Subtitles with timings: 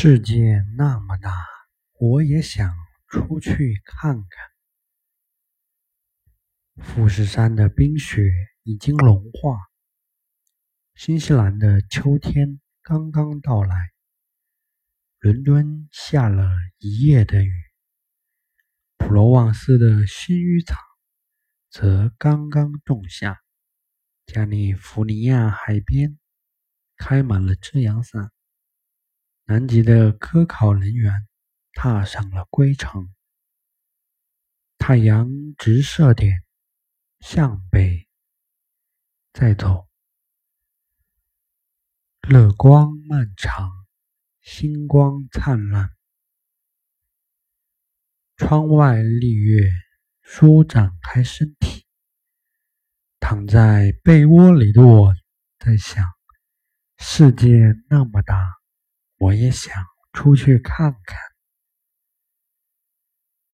[0.00, 1.44] 世界那么大，
[1.98, 2.72] 我也想
[3.08, 4.30] 出去看看。
[6.84, 8.22] 富士山的冰雪
[8.62, 9.58] 已经融化，
[10.94, 13.74] 新西兰的秋天刚刚到来，
[15.18, 17.52] 伦敦下了一夜的雨，
[18.98, 20.76] 普罗旺斯的薰衣草
[21.70, 23.40] 则刚刚种下，
[24.26, 26.20] 加利福尼亚海边
[26.96, 28.30] 开满了遮阳伞。
[29.50, 31.26] 南极的科考人员
[31.72, 33.14] 踏上了归程，
[34.76, 35.26] 太阳
[35.56, 36.44] 直射点
[37.20, 38.06] 向北，
[39.32, 39.88] 再走，
[42.28, 43.70] 乐光漫长，
[44.42, 45.96] 星光灿烂，
[48.36, 49.62] 窗外丽月
[50.20, 51.86] 舒展开身体，
[53.18, 55.14] 躺在被窝里的我
[55.58, 56.04] 在想：
[56.98, 58.58] 世界那么大。
[59.18, 59.72] 我也想
[60.12, 61.27] 出去看看。